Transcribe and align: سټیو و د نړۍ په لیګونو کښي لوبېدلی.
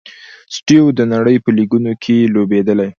سټیو 0.55 0.83
و 0.85 0.95
د 0.97 1.01
نړۍ 1.13 1.37
په 1.43 1.49
لیګونو 1.57 1.91
کښي 2.01 2.17
لوبېدلی. 2.33 2.89